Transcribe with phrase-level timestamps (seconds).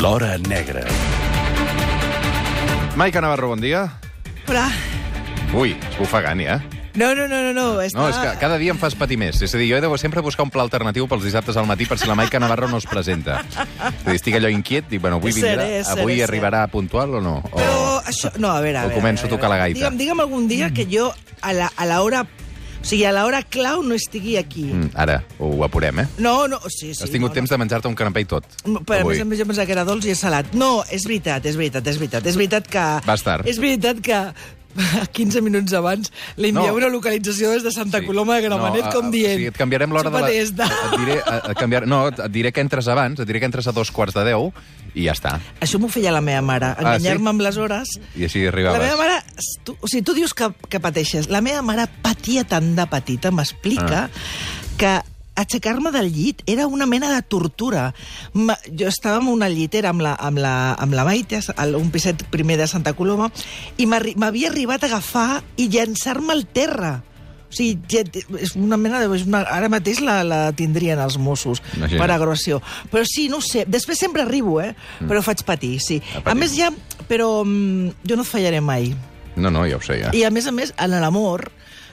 [0.00, 0.84] L'Hora Negra.
[2.96, 3.86] Maica Navarro, bon dia.
[4.48, 4.68] Hola.
[5.56, 6.58] Ui, és bufegant, ja.
[6.96, 7.64] No, no, no, no, no.
[7.84, 7.98] Està...
[7.98, 9.40] No, és que cada dia em fas patir més.
[9.44, 11.84] És a dir, jo he de sempre buscar un pla alternatiu pels dissabtes al matí
[11.88, 13.42] per si la Maica Navarro no es presenta.
[13.44, 16.30] És a dir, estic allò inquiet, dic, bueno, avui, És vindrà, cert, avui és cert.
[16.30, 17.36] arribarà puntual o no?
[17.50, 17.56] O...
[17.56, 18.32] Però això...
[18.40, 19.00] No, a veure, a o veure.
[19.00, 19.72] començo a veure, tocar la veure.
[19.74, 19.80] gaita.
[19.90, 22.24] Digue'm, digue'm algun dia que jo a la, a la hora...
[22.86, 24.68] O sigui, a l'hora clau no estigui aquí.
[24.70, 26.06] Mm, ara, ho apurem, eh?
[26.22, 27.02] No, no, sí, sí.
[27.02, 28.46] Has tingut no, temps de menjar-te un canapé i tot.
[28.62, 28.78] No.
[28.86, 29.16] Però a avui.
[29.16, 30.54] més a més jo pensava que era dolç i és salat.
[30.54, 32.28] No, és veritat, és veritat, és veritat.
[32.30, 32.84] És veritat que...
[33.08, 33.50] Vas tard.
[33.50, 34.20] És veritat que
[35.16, 36.78] 15 minuts abans li envieu No.
[36.80, 38.06] una localització des de Santa Sí.
[38.06, 39.32] Coloma de Gramenet, No, com dient...
[39.32, 40.28] O sigui, et canviarem l'hora de la...
[40.28, 40.66] Testa.
[40.66, 41.18] Et diré,
[41.50, 41.86] et canviar...
[41.86, 44.50] No, et diré que entres abans, et diré que entres a dos quarts de deu
[44.96, 45.34] i ja està.
[45.60, 46.86] Això m'ho feia la meva mare, Ah, sí?
[46.86, 47.96] enganyar-me amb les hores.
[48.16, 48.80] I així La arribaves.
[48.80, 49.18] meva mare,
[49.64, 51.28] tu, o sigui, tu dius que, que pateixes.
[51.28, 54.08] La meva mare patia tant de petita, m'explica, Ah.
[54.80, 54.94] que
[55.36, 57.90] aixecar-me del llit era una mena de tortura.
[58.34, 61.90] Ma, jo estava en una llitera amb la, amb la, amb la Maite, al- un
[61.94, 63.30] piset primer de Santa Coloma,
[63.78, 66.96] i m'havia arribat a agafar i llançar-me al terra.
[67.46, 68.00] O sigui,
[68.42, 69.06] és una mena de...
[69.22, 72.00] Una, ara mateix la, la tindrien els Mossos Imagina't.
[72.02, 72.58] per agressió.
[72.90, 73.62] Però sí, no sé.
[73.70, 74.72] Després sempre arribo, eh?
[75.06, 76.00] Però faig patir, sí.
[76.24, 76.72] A A, més, ja...
[77.06, 78.90] Però mm, jo no et fallaré mai.
[79.36, 80.10] No, no, ja ho sé, ja.
[80.16, 81.46] I a més a més, en l'amor,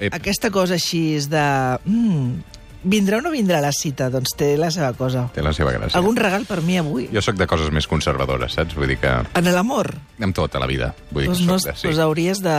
[0.09, 1.45] aquesta cosa així és de...
[1.85, 2.41] Mm,
[2.83, 4.09] vindrà o no vindrà la cita?
[4.13, 5.25] Doncs té la seva cosa.
[5.35, 5.97] Té la seva gràcia.
[5.99, 7.07] Algun regal per mi avui?
[7.13, 8.75] Jo sóc de coses més conservadores, saps?
[8.77, 9.13] Vull dir que...
[9.39, 9.93] En l'amor?
[10.23, 10.93] Amb tot, a la vida.
[11.11, 11.77] Vull dir Doncs, que no, de...
[11.85, 12.57] doncs hauries de,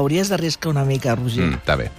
[0.00, 1.46] hauries d'arriscar una mica, Roger.
[1.46, 1.90] Mm, està bé.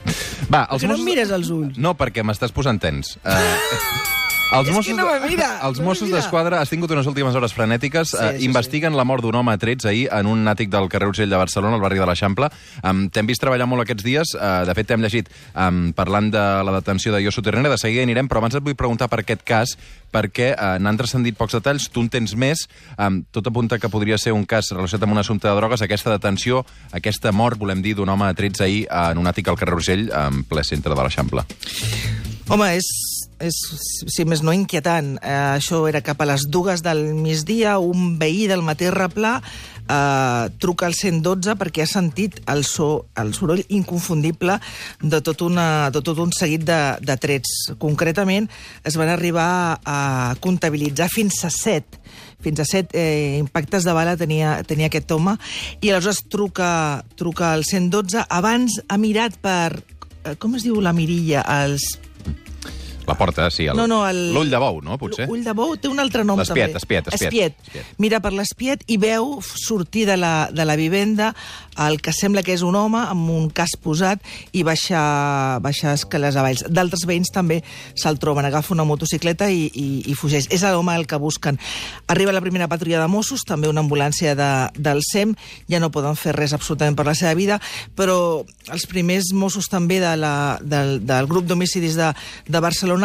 [0.47, 1.81] Va, els Per què no em mires als ulls?
[1.81, 3.17] No, perquè m'estàs posant tens.
[3.23, 8.14] Uh, els Mossos, no mira, els Mossos d'Esquadra has tingut unes últimes hores frenètiques.
[8.14, 10.88] Sí, eh, sí, investiguen la mort d'un home a trets ahir en un àtic del
[10.92, 12.50] carrer Urgell de Barcelona, al barri de l'Eixample.
[12.84, 14.34] Um, T'hem vist treballar molt aquests dies.
[14.38, 17.72] Uh, de fet, t'hem llegit um, parlant de la detenció de Josu Terrena.
[17.73, 19.75] De seguida anirem, però abans et vull preguntar per aquest cas,
[20.16, 22.64] perquè uh, n'han transcendit pocs detalls, tu en tens més.
[22.95, 25.84] Um, tot apunta que podria ser un cas relacionat amb un assumpte de drogues.
[25.84, 26.64] Aquesta detenció,
[26.96, 30.08] aquesta mort, volem dir, d'un home a trets ahir en un àtic al carrer Urgell,
[30.16, 31.44] en ple centre de l'Eixample.
[32.47, 32.88] Home, és,
[33.40, 33.58] és,
[34.08, 35.16] si més no, inquietant.
[35.22, 39.38] Eh, això era cap a les dues del migdia, un veí del mateix replà
[39.90, 44.59] eh, truca al 112 perquè ha sentit el, so, el soroll inconfundible
[45.02, 47.74] de tot, una, de tot un seguit de, de trets.
[47.80, 48.50] Concretament,
[48.84, 50.00] es van arribar a
[50.44, 52.02] comptabilitzar fins a set
[52.38, 55.34] fins a set eh, impactes de bala tenia, tenia aquest home
[55.81, 56.70] i aleshores truca,
[57.18, 61.42] truca al 112 abans ha mirat per eh, com es diu la mirilla?
[61.64, 61.97] Els
[63.07, 63.66] La porta, sí.
[63.66, 65.29] El, No, no, el- L'ull de bou, no, potser?
[65.31, 66.78] Ull de bou té un altre nom L'espiet, també.
[66.78, 67.31] espiet, espiet.
[67.31, 67.56] Espiet.
[67.68, 67.85] Espiet.
[68.03, 71.34] Mira per l'espiet i veu sortir de la, de la vivenda
[71.88, 74.19] el que sembla que és un home amb un cas posat
[74.51, 76.66] i baixar, baixar escales avalls.
[76.67, 77.62] D'altres veïns també
[77.96, 80.47] se'l troben, agafa una motocicleta i, i, i fugeix.
[80.51, 81.59] És l'home el que busquen.
[82.07, 85.35] Arriba la primera patrulla de Mossos, també una ambulància de, del SEM,
[85.69, 87.62] ja no poden fer res absolutament per la seva vida,
[87.96, 92.12] però els primers Mossos també de la, del, del grup d'homicidis de,
[92.47, 92.97] de Barcelona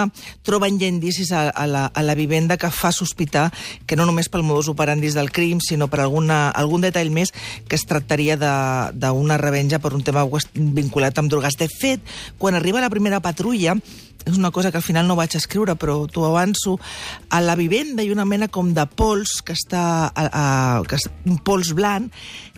[0.46, 3.50] troben ja indicis a, a, la, a la vivenda que fa sospitar
[3.86, 7.34] que no només pel modus operandis del crim, sinó per alguna, algun detall més
[7.68, 11.58] que es tractaria d'una revenja per un tema vinculat amb drogues.
[11.58, 12.00] De fet,
[12.38, 13.76] quan arriba la primera patrulla,
[14.24, 16.76] és una cosa que al final no vaig escriure, però t'ho avanço,
[17.30, 20.46] a la vivenda hi ha una mena com de pols que està, a, a,
[20.86, 22.12] que un pols blanc,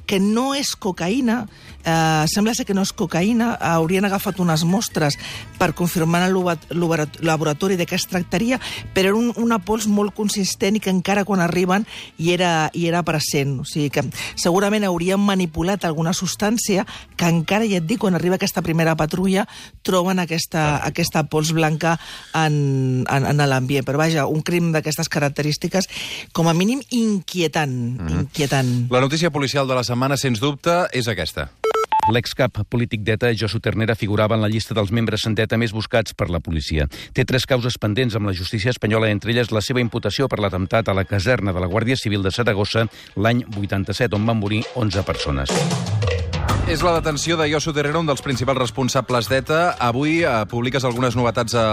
[0.06, 1.46] que no és cocaïna,
[1.84, 5.16] eh, sembla ser que no és cocaïna, haurien agafat unes mostres
[5.58, 8.60] per confirmar en el loba- lobara- laboratori de què es tractaria,
[8.94, 11.86] però era un, una pols molt consistent i que encara quan arriben
[12.18, 13.60] hi era, hi era present.
[13.60, 14.04] O sigui que
[14.36, 16.84] segurament haurien manipulat alguna substància
[17.16, 19.46] que encara, ja et dic, quan arriba aquesta primera patrulla,
[19.82, 21.96] troben aquesta, aquesta pols blanca
[22.34, 23.86] en, en, en l'ambient.
[23.88, 25.88] Però vaja, un crim d'aquestes característiques,
[26.36, 27.74] com a mínim inquietant,
[28.20, 28.74] inquietant.
[28.92, 31.50] La notícia policial de la setmana, sens dubte, és aquesta.
[32.12, 36.28] L'excap polític d'ETA, Josu Ternera, figurava en la llista dels membres d'ETA més buscats per
[36.28, 36.86] la policia.
[37.14, 40.88] Té tres causes pendents amb la justícia espanyola, entre elles la seva imputació per l'atemptat
[40.88, 45.02] a la caserna de la Guàrdia Civil de Saragossa l'any 87, on van morir 11
[45.02, 46.03] persones.
[46.64, 49.76] És la detenció de Josu Terrero, un dels principals responsables d'ETA.
[49.84, 51.64] Avui eh, publiques algunes novetats a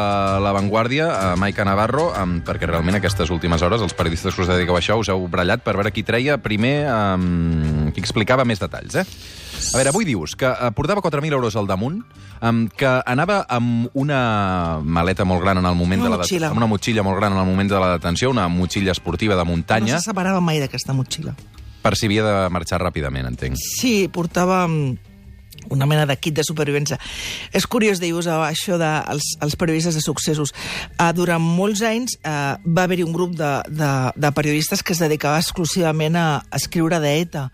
[0.44, 4.52] La Vanguardia, a Maica Navarro, amb, perquè realment aquestes últimes hores els periodistes que us
[4.52, 8.60] dediqueu a això us heu brallat per veure qui treia primer, um, qui explicava més
[8.62, 9.06] detalls, eh?
[9.72, 12.02] A veure, avui dius que eh, portava 4.000 euros al damunt,
[12.76, 16.50] que anava amb una maleta molt gran en el moment Una de la motxilla.
[16.52, 19.46] amb una motxilla molt gran en el moment de la detenció, una motxilla esportiva de
[19.48, 21.36] muntanya, No se separava mai d'aquesta motxilla.
[21.82, 23.58] Per si havia de marxar ràpidament, entenc.
[23.60, 25.12] Sí, portava mm,
[25.70, 26.98] una mena de kit de supervivència.
[27.54, 30.54] És curiós dir-vos això dels de, els, periodistes de successos.
[30.98, 35.04] Uh, durant molts anys uh, va haver-hi un grup de, de, de periodistes que es
[35.04, 37.50] dedicava exclusivament a escriure d'ETA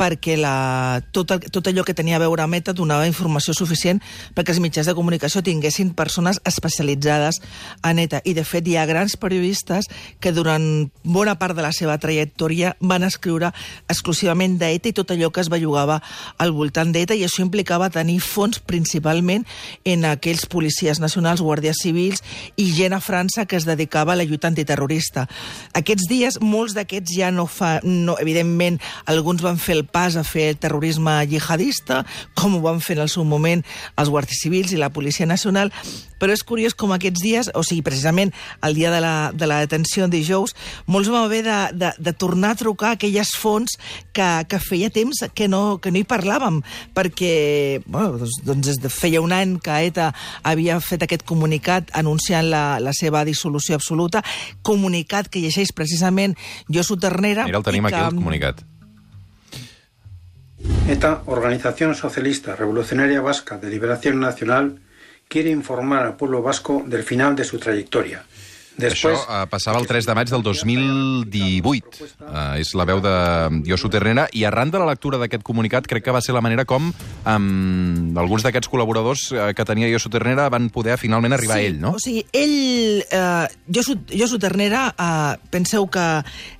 [0.00, 4.00] perquè la, tot, el, tot allò que tenia a veure amb ETA donava informació suficient
[4.36, 7.40] perquè els mitjans de comunicació tinguessin persones especialitzades
[7.84, 8.22] en ETA.
[8.24, 12.72] I, de fet, hi ha grans periodistes que durant bona part de la seva trajectòria
[12.80, 13.52] van escriure
[13.92, 16.00] exclusivament d'ETA i tot allò que es bellugava
[16.40, 19.44] al voltant d'ETA, i això implicava tenir fons principalment
[19.84, 22.24] en aquells policies nacionals, guàrdies civils
[22.56, 25.26] i gent a França que es dedicava a la lluita antiterrorista.
[25.76, 27.78] Aquests dies, molts d'aquests ja no fa...
[27.84, 28.78] No, evidentment,
[29.10, 32.04] alguns van fer el pas a fer terrorisme jihadista,
[32.34, 33.64] com ho van fer en el seu moment
[33.96, 35.72] els guàrdies civils i la Policia Nacional,
[36.20, 38.32] però és curiós com aquests dies, o sigui, precisament
[38.66, 40.54] el dia de la, de la detenció de dijous,
[40.86, 43.78] molts van haver de, de, de tornar a trucar a aquelles fonts
[44.12, 46.60] que, que feia temps que no, que no hi parlàvem,
[46.96, 50.10] perquè bueno, doncs, doncs feia un any que ETA
[50.46, 54.24] havia fet aquest comunicat anunciant la, la seva dissolució absoluta,
[54.66, 56.36] comunicat que llegeix precisament
[56.68, 57.48] Josu Ternera...
[57.48, 58.69] Mira, el tenim aquí, el comunicat.
[60.88, 64.80] Esta Organización Socialista Revolucionaria Vasca de Liberación Nacional
[65.28, 68.24] quiere informar al pueblo vasco del final de su trayectoria
[68.80, 69.18] Després...
[69.20, 72.08] Això uh, passava el 3 de maig del 2018.
[72.20, 73.14] Uh, és la veu de
[73.68, 76.64] Josu Ternera, i arran de la lectura d'aquest comunicat crec que va ser la manera
[76.68, 81.64] com um, alguns d'aquests col·laboradors uh, que tenia Josu Ternera van poder finalment arribar sí,
[81.64, 81.94] a ell, no?
[81.98, 83.04] O sigui, ell...
[83.06, 86.06] Uh, Josu, Josu Ternera, uh, penseu que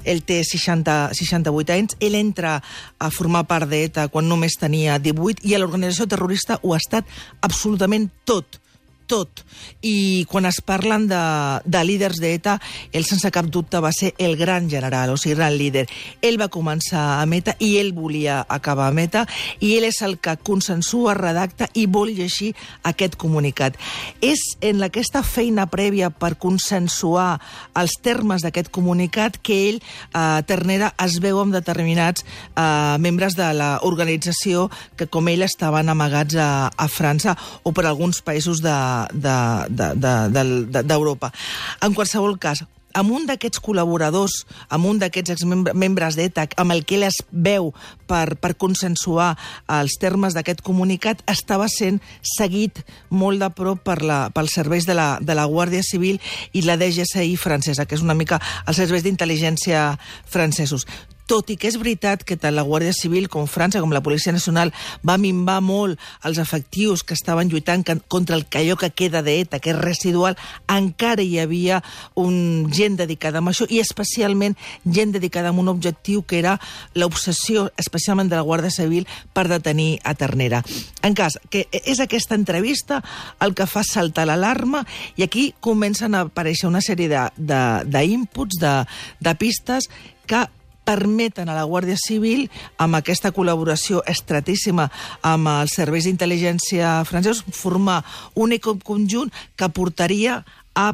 [0.09, 5.47] ell té 60, 68 anys, ell entra a formar part d'ETA quan només tenia 18,
[5.49, 7.09] i a l'organització terrorista ho ha estat
[7.47, 8.61] absolutament tot
[9.11, 9.43] tot.
[9.83, 11.21] I quan es parlen de,
[11.65, 12.57] de líders d'ETA,
[12.95, 15.87] ell sense cap dubte va ser el gran general, o sigui, gran líder.
[16.23, 19.27] Ell va començar a Meta i ell volia acabar a Meta
[19.61, 22.53] i ell és el que consensua, redacta i vol llegir
[22.87, 23.77] aquest comunicat.
[24.23, 27.41] És en aquesta feina prèvia per consensuar
[27.79, 29.81] els termes d'aquest comunicat que ell,
[30.15, 36.37] eh, Ternera, es veu amb determinats eh, membres de l'organització que com ell estaven amagats
[36.37, 38.77] a, a França o per alguns països de,
[39.13, 41.31] d'Europa.
[41.31, 42.65] De, de, en qualsevol cas,
[42.97, 44.35] amb un d'aquests col·laboradors,
[44.73, 47.71] amb un d'aquests membres d'ETAC, amb el que ell es veu
[48.11, 49.33] per, per consensuar
[49.79, 52.01] els termes d'aquest comunicat, estava sent
[52.37, 56.21] seguit molt de prop per la, pels serveis de la, de la Guàrdia Civil
[56.53, 59.93] i la DGSI francesa, que és una mica els serveis d'intel·ligència
[60.31, 60.87] francesos
[61.31, 64.33] tot i que és veritat que tant la Guàrdia Civil com França, com la Policia
[64.35, 64.73] Nacional,
[65.07, 69.71] va minvar molt els efectius que estaven lluitant contra el calló que queda d'ETA, que
[69.71, 70.35] és residual,
[70.67, 71.79] encara hi havia
[72.19, 76.59] un gent dedicada a això, i especialment gent dedicada a un objectiu que era
[76.99, 80.65] l'obsessió, especialment de la Guàrdia Civil, per detenir a Ternera.
[81.07, 83.05] En cas, que és aquesta entrevista
[83.39, 84.83] el que fa saltar l'alarma,
[85.15, 89.87] i aquí comencen a aparèixer una sèrie d'inputs, de, de, de pistes,
[90.27, 90.49] que
[90.91, 92.49] permeten a la Guàrdia Civil,
[92.83, 94.89] amb aquesta col·laboració estratíssima
[95.23, 98.01] amb els serveis d'intel·ligència francesos, formar
[98.35, 100.41] un conjunt que portaria
[100.75, 100.89] a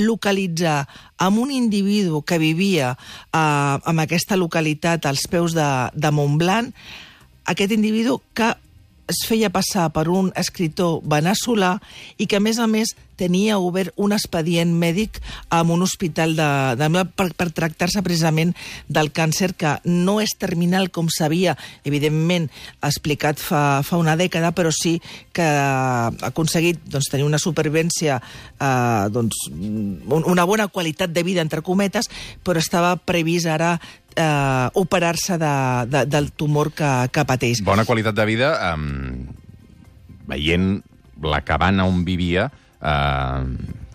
[0.00, 0.86] localitzar
[1.18, 6.74] amb un individu que vivia eh, en aquesta localitat als peus de, de Montblanc,
[7.50, 8.52] aquest individu que
[9.10, 11.76] es feia passar per un escritor veneçolà
[12.18, 15.18] i que, a més a més, tenia obert un expedient mèdic
[15.52, 16.48] en un hospital de,
[16.80, 18.54] de, per, per tractar-se precisament
[18.88, 22.48] del càncer que no és terminal com s'havia, evidentment,
[22.86, 24.96] explicat fa, fa una dècada, però sí
[25.36, 28.20] que ha aconseguit doncs, tenir una supervivència,
[28.56, 32.08] eh, doncs, una bona qualitat de vida, entre cometes,
[32.46, 33.74] però estava previst ara
[34.16, 35.54] eh, operar-se de,
[35.90, 37.62] de, del tumor que, que pateix.
[37.66, 38.76] Bona qualitat de vida, eh,
[40.30, 40.80] veient
[41.22, 42.50] la cabana on vivia,
[42.80, 43.44] eh,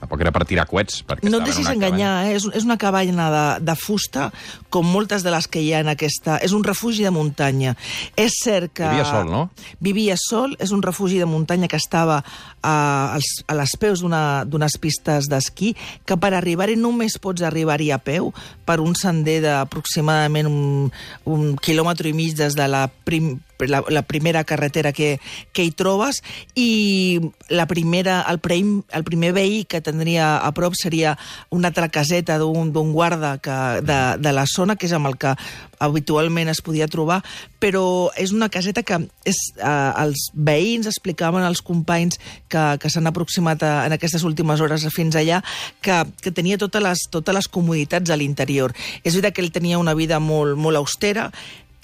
[0.05, 1.01] Tampoc era per tirar coets.
[1.07, 2.35] Perquè no et deixis enganyar, eh?
[2.37, 4.29] és, és una cabanya de, de fusta,
[4.69, 6.37] com moltes de les que hi ha en aquesta...
[6.45, 7.73] És un refugi de muntanya.
[8.19, 8.85] És cert que...
[8.85, 9.41] Vivia sol, no?
[9.81, 12.75] Vivia sol, és un refugi de muntanya que estava a,
[13.15, 15.73] als, a les peus d'unes pistes d'esquí,
[16.05, 18.31] que per arribar-hi només pots arribar-hi a peu
[18.65, 20.93] per un sender d'aproximadament un,
[21.25, 25.19] un quilòmetre i mig des de la prim, la, la primera carretera que,
[25.53, 26.21] que hi trobes
[26.55, 27.19] i
[27.49, 31.15] la primera, el, prim, el primer veí que tindria a prop seria
[31.49, 35.35] una altra caseta d'un guarda que, de, de la zona, que és amb el que
[35.79, 37.21] habitualment es podia trobar,
[37.59, 43.09] però és una caseta que és, eh, els veïns explicaven als companys que, que s'han
[43.11, 45.41] aproximat a, en aquestes últimes hores fins allà,
[45.81, 48.75] que, que tenia totes les, totes les comoditats a l'interior.
[49.03, 51.29] És veritat que ell tenia una vida molt, molt austera,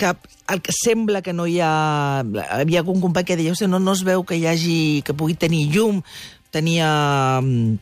[0.02, 0.10] que
[0.54, 2.24] el que sembla que no hi ha...
[2.26, 5.02] Hi havia algun company que deia, "Hosti, no, no es veu que hi hagi...
[5.06, 6.02] que pugui tenir llum.
[6.52, 6.90] Tenia
[7.40, 7.78] mm,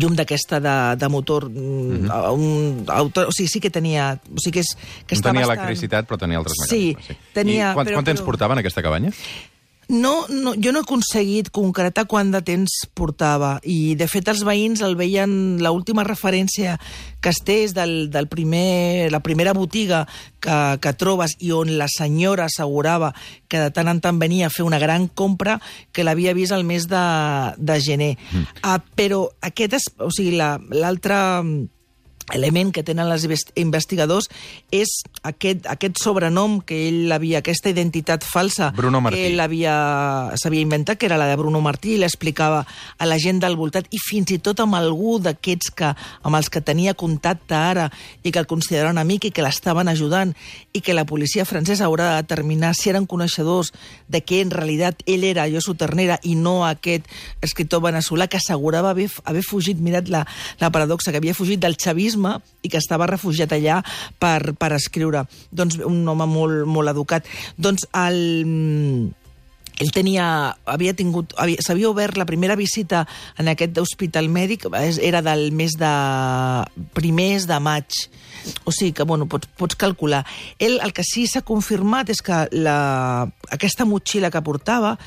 [0.00, 2.32] llum d'aquesta de, de motor mm -hmm.
[2.34, 4.70] un auto, o sigui, sí que tenia o sigui que, és,
[5.06, 5.58] que No tenia bastant...
[5.60, 7.32] electricitat, però tenia altres Sí, mecanismes.
[7.32, 9.10] tenia- I quant, però- quant temps però- portava en aquesta cabanya?
[9.88, 14.40] No, no, jo no he aconseguit concretar quant de temps portava i de fet els
[14.46, 16.78] veïns el veien l'última referència
[17.20, 20.02] que es té és del, del primer, la primera botiga
[20.40, 23.12] que, que trobes i on la senyora assegurava
[23.48, 25.58] que de tant en tant venia a fer una gran compra
[25.92, 27.04] que l'havia vist el mes de,
[27.56, 28.12] de gener.
[28.32, 28.44] Mm.
[28.64, 31.20] Uh, però aquest és, o sigui, la- l'altre...
[31.44, 31.44] La,
[32.32, 34.28] element que tenen els invest- investigadors
[34.72, 34.88] és
[35.22, 39.18] aquest, aquest sobrenom que ell havia, aquesta identitat falsa Bruno Martí.
[39.18, 42.66] que ell havia- s'havia inventat, que era la de Bruno Martí, i l'explicava
[42.98, 46.48] a la gent del voltant, i fins i tot amb algú d'aquests que, amb els
[46.48, 47.90] que tenia contacte ara
[48.22, 50.34] i que el consideraven amic i que l'estaven ajudant
[50.72, 53.72] i que la policia francesa haurà de determinar si eren coneixedors
[54.08, 57.04] de que en realitat ell era Josu Ternera i no aquest
[57.42, 60.26] escriptor veneçolà que assegurava haver, haver fugit, mirad la,
[60.60, 63.80] la paradoxa, que havia fugit del xavisme i que estava refugiat allà
[64.18, 65.24] per, per escriure.
[65.50, 67.28] Doncs un home molt, molt educat.
[67.58, 69.12] Doncs el
[69.74, 73.02] ell tenia, havia tingut, havia, s'havia obert la primera visita
[73.42, 74.68] en aquest hospital mèdic,
[75.02, 75.94] era del mes de
[76.94, 77.98] primers de maig.
[78.68, 80.22] O sigui que, bueno, pots, pots calcular.
[80.60, 83.24] Ell, el que sí s'ha confirmat és que la,
[83.56, 84.98] aquesta motxilla que portava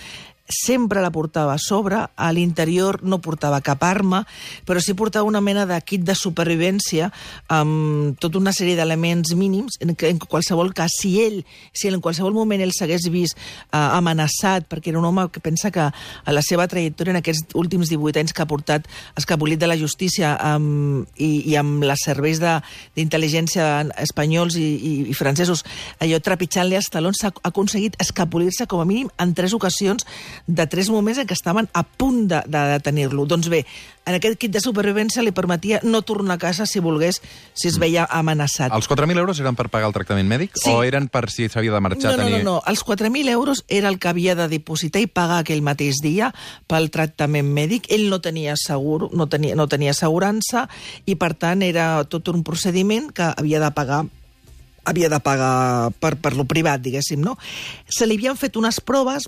[0.49, 4.23] sempre la portava a sobre, a l'interior no portava cap arma,
[4.65, 7.09] però sí portava una mena de kit de supervivència
[7.51, 11.41] amb tota una sèrie d'elements mínims en, que, en qualsevol cas, si ell,
[11.73, 15.71] si en qualsevol moment ell s'hagués vist eh, amenaçat, perquè era un home que pensa
[15.71, 18.87] que a la seva trajectòria en aquests últims 18 anys que ha portat
[19.19, 23.67] escapolit de la justícia amb, i, i amb les serveis d'intel·ligència
[24.03, 25.65] espanyols i, i, i francesos,
[26.03, 30.05] allò trepitjant-li els talons, s'ha aconseguit escapolir-se com a mínim en tres ocasions
[30.45, 33.25] de tres moments en què estaven a punt de, de detenir-lo.
[33.25, 33.63] Doncs bé,
[34.07, 37.19] en aquest kit de supervivència li permetia no tornar a casa si volgués,
[37.57, 38.71] si es veia amenaçat.
[38.75, 40.69] Els 4.000 euros eren per pagar el tractament mèdic Sí.
[40.71, 42.11] o eren per si s'havia de marxar?
[42.11, 42.43] No, no, no, tenir...
[42.45, 42.61] no.
[42.67, 46.33] Els 4.000 euros era el que havia de dipositar i pagar aquell mateix dia
[46.67, 47.91] pel tractament mèdic.
[47.91, 50.67] Ell no tenia segur, no tenia, no tenia assegurança
[51.05, 54.05] i, per tant, era tot un procediment que havia de pagar
[54.87, 57.35] havia de pagar per, per lo privat, diguéssim, no?
[57.91, 59.27] Se li havien fet unes proves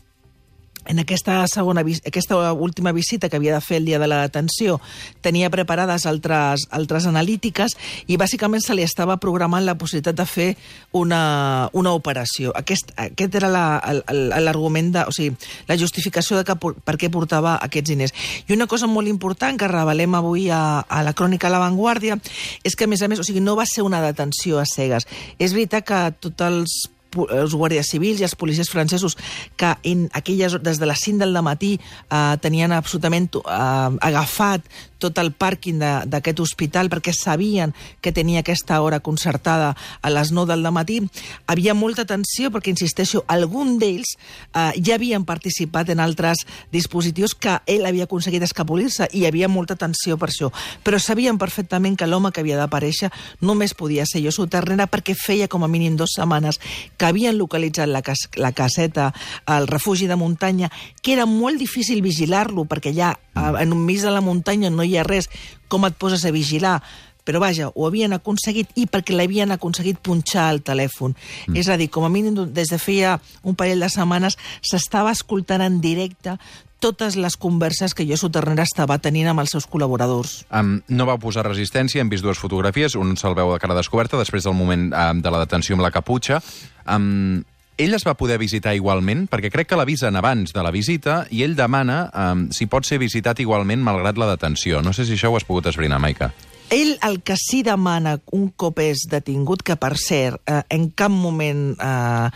[0.89, 4.79] en aquesta segona aquesta última visita que havia de fer el dia de la detenció
[5.22, 7.77] tenia preparades altres, altres analítiques
[8.10, 10.50] i bàsicament se li estava programant la possibilitat de fer
[10.91, 12.51] una, una operació.
[12.58, 14.03] Aquest, aquest era la-
[14.41, 15.36] l'argument, de, o sigui,
[15.69, 18.13] la justificació de que, per què portava aquests diners.
[18.48, 22.17] I una cosa molt important que revelem avui a, a la crònica La Vanguardia
[22.63, 25.05] és que, a més a més, o sigui, no va ser una detenció a cegues.
[25.38, 26.79] És veritat que tots els
[27.17, 29.17] els guàrdies civils i els policies francesos
[29.57, 34.65] que en aquelles, des de les 5 del matí eh, tenien absolutament eh, agafat
[35.00, 40.53] tot el pàrquing d'aquest hospital perquè sabien que tenia aquesta hora concertada a les 9
[40.53, 41.00] del matí.
[41.48, 44.15] Havia molta tensió perquè, insisteixo, algun d'ells
[44.53, 49.50] eh, ja havien participat en altres dispositius que ell havia aconseguit escapolir-se i hi havia
[49.51, 50.51] molta tensió per això.
[50.84, 55.48] Però sabien perfectament que l'home que havia d'aparèixer només podia ser Josu Ternera perquè feia
[55.48, 56.60] com a mínim dues setmanes
[56.98, 59.12] que havien localitzat la, cas la caseta,
[59.48, 63.13] el refugi de muntanya, que era molt difícil vigilar-lo perquè allà,
[63.60, 65.29] en un mig de la muntanya, no hi ha res.
[65.69, 66.79] Com et poses a vigilar?
[67.27, 71.13] Però vaja, ho havien aconseguit i perquè l'havien aconseguit punxar el telèfon.
[71.48, 71.60] Mm.
[71.62, 75.62] És a dir, com a mínim des de feia un parell de setmanes s'estava escoltant
[75.62, 76.39] en directe
[76.79, 80.46] totes les converses que Josu Ternera estava tenint amb els seus col·laboradors.
[80.48, 84.17] Um, no va posar resistència, hem vist dues fotografies, un se'l veu de cara descoberta,
[84.17, 86.39] després del moment um, de la detenció amb la caputxa.
[86.88, 87.43] Um,
[87.79, 91.45] ell es va poder visitar igualment, perquè crec que l'avisen abans de la visita, i
[91.48, 94.83] ell demana um, si pot ser visitat igualment malgrat la detenció.
[94.83, 96.33] No sé si això ho has pogut esbrinar, Maica.
[96.69, 101.09] Ell el que sí demana un cop és detingut, que per cert, eh, en cap
[101.09, 102.27] moment eh,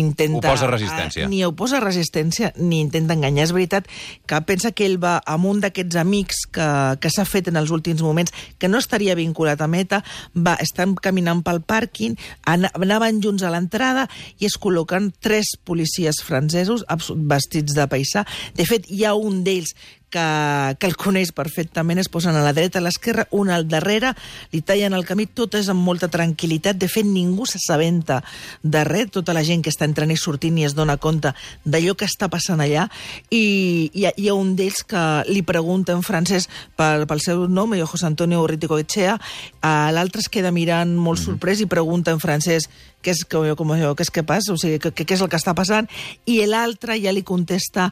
[0.00, 0.48] intenta...
[0.48, 1.26] Oposa resistència.
[1.26, 3.44] Eh, ni oposa resistència ni intenta enganyar.
[3.44, 3.90] És veritat
[4.24, 6.68] que pensa que ell va amb un d'aquests amics que,
[7.04, 10.00] que s'ha fet en els últims moments, que no estaria vinculat a Meta,
[10.32, 12.16] va, estan caminant pel pàrquing,
[12.48, 14.08] ana- anaven junts a l'entrada
[14.40, 16.86] i es col·loquen tres policies francesos
[17.28, 18.24] vestits de paisà.
[18.56, 19.76] De fet, hi ha un d'ells
[20.12, 24.12] que, que el coneix perfectament, es posen a la dreta, a l'esquerra, un al darrere,
[24.52, 28.20] li tallen el camí, tot és amb molta tranquil·litat, de fet ningú s'assabenta
[28.62, 31.32] de res, tota la gent que està entrant i sortint i es dona compte
[31.64, 32.86] d'allò que està passant allà,
[33.32, 35.02] i hi ha, hi ha un d'ells que
[35.32, 39.16] li pregunta en francès pel, pel seu nom, jo José Antonio Urritico Echea,
[39.62, 42.68] l'altre es queda mirant molt sorprès i pregunta en francès
[43.02, 45.40] què és, com, com què és que passa, o sigui, què, què és el que
[45.40, 45.88] està passant,
[46.30, 47.88] i l'altre ja li contesta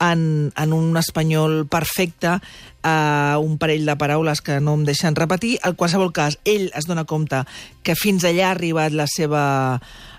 [0.00, 5.56] en, en un espanyol perfecte uh, un parell de paraules que no em deixen repetir.
[5.64, 7.44] En qualsevol cas, ell es dona compte
[7.84, 9.44] que fins allà ha arribat la seva,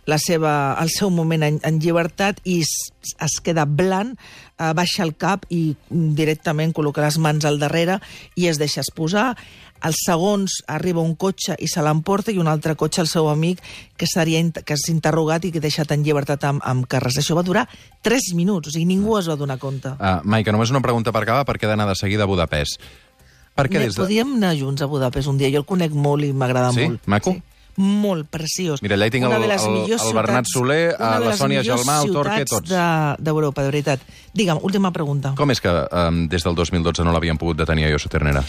[0.05, 4.17] la seva, el seu moment en, en llibertat i es, es queda blanc,
[4.59, 7.99] uh, baixa el cap i directament col·loca les mans al darrere
[8.35, 9.33] i es deixa exposar
[9.85, 13.61] als segons arriba un cotxe i se l'emporta i un altre cotxe al seu amic
[13.95, 17.19] que seria que s'ha interrogat i que deixat en llibertat amb, amb carres.
[17.21, 17.67] Això va durar
[18.05, 19.93] 3 minuts, o sigui, ningú es va donar compte.
[19.99, 22.81] Uh, Maica, només una pregunta per acabar, perquè he d'anar de seguida a Budapest.
[23.55, 24.01] Per què Ne, des de...
[24.03, 26.89] Podíem anar junts a Budapest un dia, jo el conec molt i m'agrada Sí?
[26.89, 27.05] molt.
[27.07, 27.31] Maco?
[27.37, 27.43] Sí
[27.77, 28.81] molt preciós.
[28.81, 31.61] Mira, allà hi tinc Una el- de el- el Bernat Soler, a de la Sònia
[31.63, 32.69] Gelmà, el Torque, tots.
[32.69, 33.99] de- d'Europa, de, veritat.
[34.33, 35.33] Digue'm, última pregunta.
[35.35, 38.43] Com és que um, des del 2012 no l'havien pogut detenir a Josu Ternera?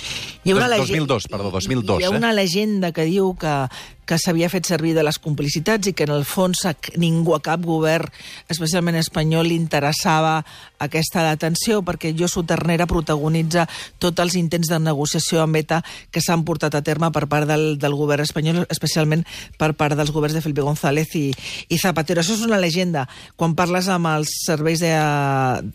[0.45, 2.17] Hi ha una Dos- lege- 2002, perdó, 2002, Hi ha eh?
[2.17, 3.69] una llegenda que diu que,
[4.07, 7.43] que s'havia fet servir de les complicitats i que en el fons a ningú, a
[7.43, 8.09] cap govern,
[8.53, 10.39] especialment espanyol, li interessava
[10.83, 13.67] aquesta detenció perquè Josu Ternera protagonitza
[13.99, 15.81] tots els intents de negociació amb ETA
[16.13, 19.25] que s'han portat a terme per part del, del govern espanyol, especialment
[19.59, 21.27] per part dels governs de Felipe González i,
[21.69, 22.23] i Zapatero.
[22.23, 23.07] Això és una llegenda.
[23.37, 24.93] Quan parles amb els serveis de,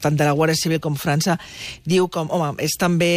[0.02, 1.38] tant de la Guàrdia Civil com França,
[1.86, 3.12] diu com, home, és també...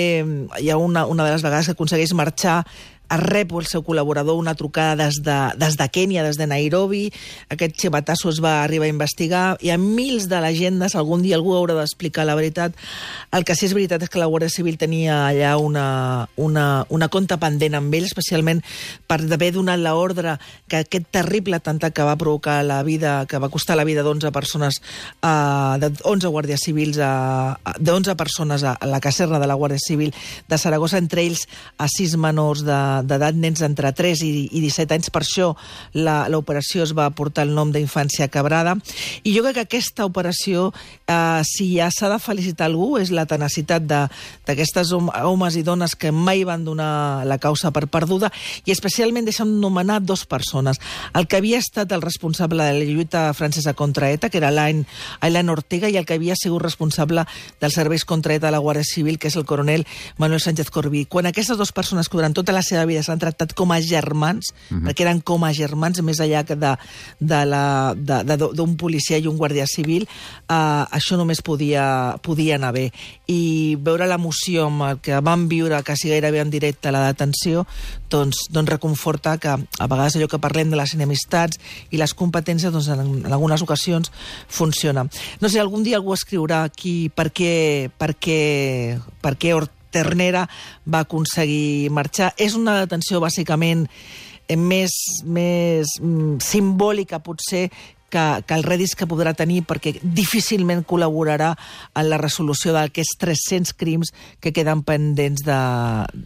[0.64, 2.62] Hi ha una, una de les vegades que aconsegueix marxar
[3.11, 7.12] rep el seu col·laborador una trucada des de, des de Kènia, des de Nairobi,
[7.52, 11.52] aquest xivatasso es va arribar a investigar, hi ha mils de legendes, algun dia algú
[11.54, 12.75] haurà d'explicar la veritat.
[13.30, 17.08] El que sí és veritat és que la Guàrdia Civil tenia allà una, una, una
[17.12, 18.62] compta pendent amb ell, especialment
[19.06, 23.50] per haver donat l'ordre que aquest terrible atemptat que va provocar la vida, que va
[23.52, 24.80] costar la vida d'11 persones,
[25.23, 29.54] uh, de 11 guàrdies civils, a, de 11 persones a, a la caserna de la
[29.54, 30.14] Guàrdia Civil
[30.49, 31.46] de Saragossa, entre ells
[31.78, 35.10] a sis menors de- d'edat, nens entre 3 i, i 17 anys.
[35.10, 35.54] Per això
[35.94, 38.76] l'operació es va portar el nom d'infància cabrada.
[39.24, 40.72] I jo crec que aquesta operació,
[41.06, 44.08] eh, si ja s'ha de felicitar algú, és la tenacitat de-
[44.46, 48.30] d'aquestes hom homes i dones que mai van donar la causa per perduda
[48.64, 50.78] i especialment deixen nomenar dos persones.
[51.14, 55.49] El que havia estat el responsable de la lluita francesa contra ETA, que era Alain
[55.49, 57.25] Ortega, i el que havia sigut responsable
[57.60, 59.86] dels serveis contra ETA a la Guàrdia Civil, que és el coronel
[60.19, 61.06] Manuel Sánchez Corbí.
[61.06, 64.52] Quan aquestes dues persones que durant tota la seva vida s'han tractat com a germans,
[64.52, 64.88] mm -hmm.
[64.88, 66.56] perquè eren com a germans, més enllà que
[68.54, 70.06] d'un policia i un guàrdia civil,
[70.49, 72.92] eh, això només podia, podia anar bé.
[73.26, 77.66] I veure l'emoció amb el que vam viure quasi gairebé en directe la detenció,
[78.10, 81.58] doncs, doncs reconforta que a vegades allò que parlem de les enemistats
[81.90, 84.10] i les competències, doncs en, en algunes ocasions
[84.49, 85.06] funciona.
[85.40, 88.40] No sé, algun dia algú escriurà aquí per què, per què,
[89.20, 90.45] per què Or- Ternera
[90.85, 92.33] va aconseguir marxar.
[92.37, 93.87] És una detenció, bàsicament,
[94.49, 97.69] eh, més, més mm, simbòlica, potser,
[98.15, 101.50] que, que el redis que podrà tenir perquè difícilment col·laborarà
[101.99, 105.59] en la resolució d'aquests 300 crims que queden pendents de,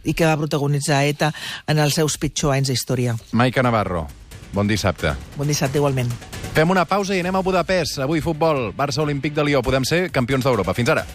[0.05, 1.31] i que va protagonitzar ETA
[1.65, 3.17] en els seus pitjors anys d'història.
[3.33, 4.05] Maica Navarro,
[4.53, 5.15] bon dissabte.
[5.39, 6.13] Bon dissabte, igualment.
[6.53, 8.03] Fem una pausa i anem a Budapest.
[8.05, 9.63] Avui futbol, Barça Olímpic de Lió.
[9.65, 10.77] Podem ser campions d'Europa.
[10.77, 11.05] Fins ara.